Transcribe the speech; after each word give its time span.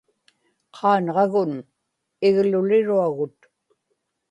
qaanġagun 0.77 1.51
igluliruagut 2.27 3.39